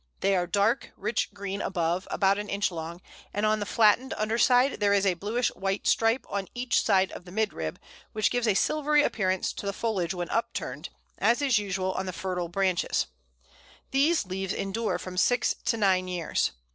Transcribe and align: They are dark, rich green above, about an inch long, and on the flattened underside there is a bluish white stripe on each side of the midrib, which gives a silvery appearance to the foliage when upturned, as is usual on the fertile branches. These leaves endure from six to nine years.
They 0.21 0.35
are 0.35 0.47
dark, 0.47 0.93
rich 0.97 1.31
green 1.31 1.61
above, 1.61 2.07
about 2.09 2.39
an 2.39 2.49
inch 2.49 2.71
long, 2.71 3.01
and 3.35 3.45
on 3.45 3.59
the 3.59 3.67
flattened 3.67 4.15
underside 4.17 4.79
there 4.79 4.93
is 4.93 5.05
a 5.05 5.13
bluish 5.13 5.49
white 5.49 5.85
stripe 5.85 6.25
on 6.27 6.47
each 6.55 6.83
side 6.83 7.11
of 7.11 7.23
the 7.25 7.31
midrib, 7.31 7.77
which 8.11 8.31
gives 8.31 8.47
a 8.47 8.55
silvery 8.55 9.03
appearance 9.03 9.53
to 9.53 9.67
the 9.67 9.71
foliage 9.73 10.15
when 10.15 10.31
upturned, 10.31 10.89
as 11.19 11.39
is 11.39 11.59
usual 11.59 11.91
on 11.91 12.07
the 12.07 12.13
fertile 12.13 12.49
branches. 12.49 13.05
These 13.91 14.25
leaves 14.25 14.53
endure 14.53 14.97
from 14.97 15.17
six 15.17 15.53
to 15.65 15.77
nine 15.77 16.07
years. 16.07 16.49